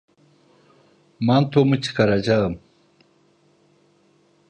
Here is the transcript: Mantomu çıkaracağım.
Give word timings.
Mantomu 1.19 1.81
çıkaracağım. 1.81 2.59